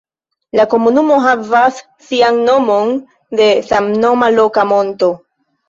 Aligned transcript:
La 0.59 0.63
komunumo 0.71 1.17
havas 1.25 1.83
sian 2.07 2.41
nomon 2.49 2.95
de 3.43 3.53
samnoma 3.71 4.33
loka 4.41 4.69
monto. 4.75 5.15